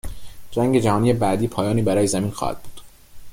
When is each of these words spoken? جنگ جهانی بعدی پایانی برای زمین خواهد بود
جنگ 0.51 0.79
جهانی 0.79 1.13
بعدی 1.13 1.47
پایانی 1.47 1.81
برای 1.81 2.07
زمین 2.07 2.31
خواهد 2.31 2.63
بود 2.63 2.81